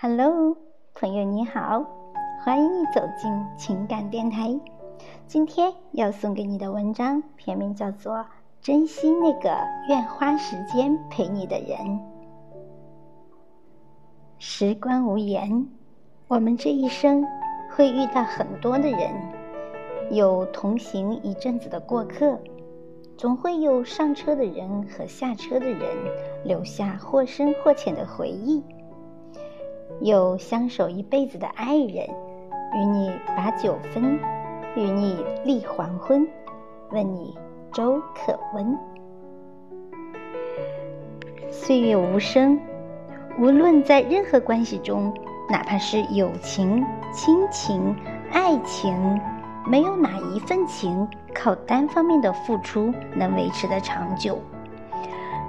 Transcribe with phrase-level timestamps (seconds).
[0.00, 0.56] Hello，
[0.94, 1.84] 朋友你好，
[2.44, 4.56] 欢迎你走进情感电台。
[5.26, 8.14] 今天要送给你的文章片名叫做
[8.62, 9.50] 《珍惜那个
[9.88, 11.78] 愿花时间陪你的人》。
[14.38, 15.66] 时光无言，
[16.28, 17.26] 我们这一生
[17.74, 19.12] 会遇到很多的人，
[20.12, 22.38] 有同行一阵子的过客，
[23.16, 25.80] 总会有上车的人和下车的人，
[26.44, 28.62] 留下或深或浅的回忆。
[30.00, 32.06] 有相守一辈子的爱人，
[32.74, 34.18] 与你把酒分，
[34.76, 36.26] 与你立黄昏，
[36.90, 37.36] 问你
[37.72, 38.78] 粥可温。
[41.50, 42.60] 岁月无声，
[43.38, 45.12] 无论在任何关系中，
[45.50, 47.96] 哪怕是友情、亲情、
[48.30, 49.20] 爱情，
[49.66, 54.38] 没有哪一份情靠单方面的付出能维持的长久。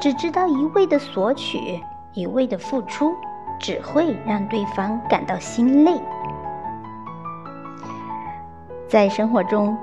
[0.00, 1.78] 只知道一味的索取，
[2.14, 3.14] 一味的付出。
[3.60, 5.92] 只会让对方感到心累。
[8.88, 9.76] 在生活中，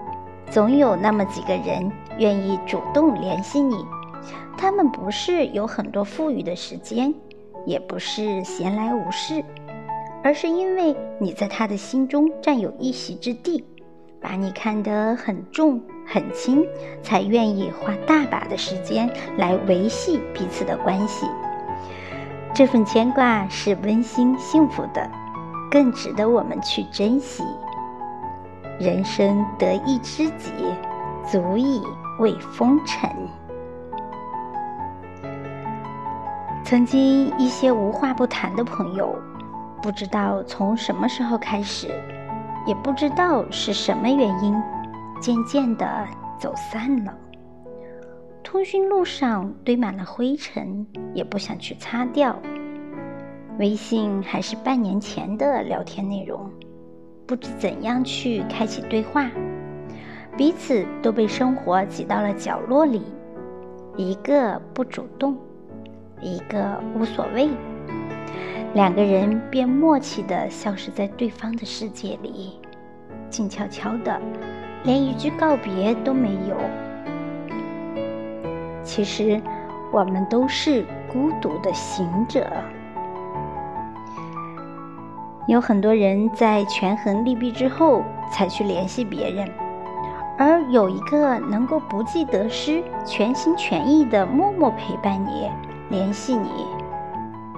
[0.50, 3.86] 总有那么几个人愿意主动联系你，
[4.58, 7.14] 他们不是有很多富裕的时间，
[7.66, 9.42] 也不是闲来无事，
[10.24, 13.64] 而是因为你在他的心中占有一席之地，
[14.20, 16.66] 把你看得很重很轻，
[17.02, 21.26] 才愿意花大把的时间来维系彼此的关系。
[22.58, 25.08] 这份牵挂是温馨幸福的，
[25.70, 27.44] 更值得我们去珍惜。
[28.80, 30.52] 人生得一知己，
[31.24, 31.80] 足以
[32.18, 33.08] 慰风尘。
[36.64, 39.16] 曾经一些无话不谈的朋友，
[39.80, 41.88] 不知道从什么时候开始，
[42.66, 44.60] 也不知道是什么原因，
[45.22, 46.08] 渐渐的
[46.40, 47.14] 走散了。
[48.50, 52.34] 通讯录上堆满了灰尘，也不想去擦掉。
[53.60, 56.50] 微信还是半年前的聊天内容，
[57.26, 59.30] 不知怎样去开启对话，
[60.38, 63.02] 彼此都被生活挤到了角落里，
[63.98, 65.38] 一个不主动，
[66.22, 67.50] 一个无所谓，
[68.74, 72.54] 两个人便默契的消失在对方的世界里，
[73.30, 74.18] 静悄悄的，
[74.86, 76.87] 连一句告别都没有。
[78.88, 79.40] 其实，
[79.92, 82.48] 我们都是孤独的行者。
[85.46, 89.48] 有很多人在权衡利弊之后才去联系别人，
[90.38, 95.52] 而有一个能够不计得失、全心全意的默默陪伴你、
[95.90, 96.66] 联系你，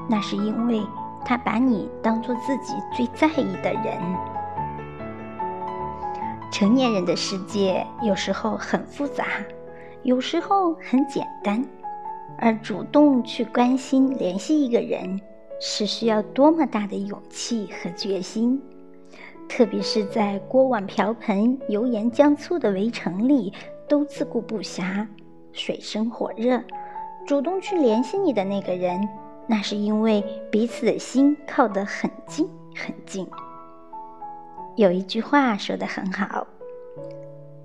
[0.10, 0.82] 那是因为
[1.24, 3.98] 他把你当做自己最在意的人。
[6.52, 9.26] 成年人的世界有时候很复杂。
[10.04, 11.64] 有时候很简单，
[12.38, 15.20] 而主动去关心、联系一个人，
[15.60, 18.62] 是需要多么大的勇气和决心。
[19.50, 23.52] 特别是在锅碗瓢盆、油盐酱醋的围城里，
[23.88, 25.06] 都自顾不暇、
[25.52, 26.62] 水深火热，
[27.28, 29.06] 主动去联系你的那个人，
[29.48, 33.28] 那是因为彼此的心靠得很近很近。
[34.78, 36.48] 有一句话说得很好。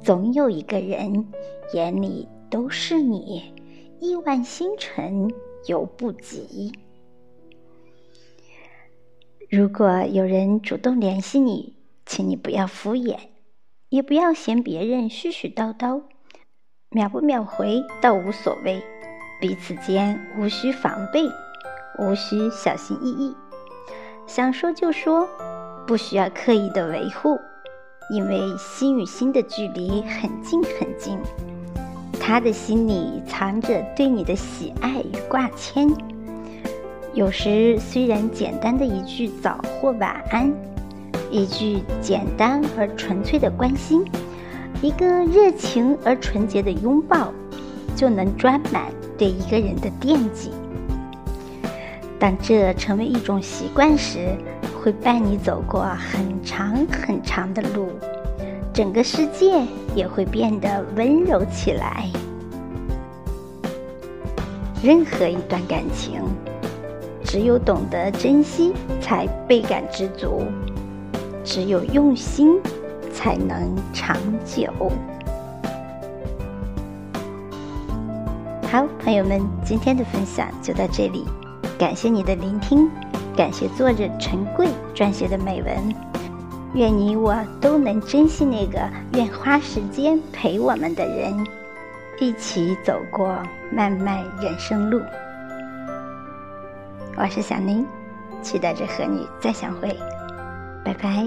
[0.04, 1.32] 总有一个人
[1.72, 3.54] 眼里都是你，
[4.00, 5.32] 亿万星辰
[5.66, 6.72] 犹不及。
[9.48, 13.16] 如果有人主动联系你，请你不要敷衍，
[13.88, 16.02] 也不要嫌别人絮絮叨叨，
[16.90, 18.82] 秒不秒回倒无所谓，
[19.40, 21.22] 彼此间无需防备，
[21.98, 23.34] 无需小心翼翼，
[24.26, 25.26] 想说就说，
[25.86, 27.38] 不需要刻意的维护。
[28.10, 31.18] 因为心与心的距离很近很近，
[32.20, 35.88] 他的心里藏着对你的喜爱与挂牵。
[37.14, 40.52] 有时虽然简单的一句早或晚安，
[41.30, 44.04] 一句简单而纯粹的关心，
[44.82, 47.32] 一个热情而纯洁的拥抱，
[47.96, 50.50] 就能装满对一个人的惦记。
[52.18, 54.36] 当这成为一种习惯时，
[54.84, 57.88] 会伴你走过很长很长的路，
[58.70, 59.62] 整个世界
[59.94, 62.06] 也会变得温柔起来。
[64.82, 66.20] 任何一段感情，
[67.24, 70.42] 只有懂得珍惜，才倍感知足；
[71.42, 72.60] 只有用心，
[73.10, 74.14] 才能长
[74.44, 74.70] 久。
[78.70, 81.24] 好，朋友们，今天的分享就到这里，
[81.78, 82.90] 感谢你的聆听。
[83.36, 85.94] 感谢作者陈贵撰写的美文，
[86.74, 88.78] 愿你我都能珍惜那个
[89.14, 91.44] 愿花时间陪我们的人，
[92.20, 93.36] 一起走过
[93.72, 95.02] 漫漫人生路。
[97.16, 97.84] 我是小宁，
[98.40, 99.88] 期待着和你再相会，
[100.84, 101.26] 拜拜。